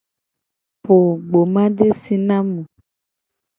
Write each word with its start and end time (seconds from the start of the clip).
Po 0.83 0.95
gbomadesi 1.27 2.15
na 2.27 2.37
mu. 2.47 2.61